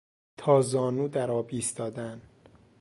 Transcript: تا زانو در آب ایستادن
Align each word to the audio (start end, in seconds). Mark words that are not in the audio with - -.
تا 0.37 0.61
زانو 0.61 1.07
در 1.07 1.31
آب 1.31 1.47
ایستادن 1.49 2.21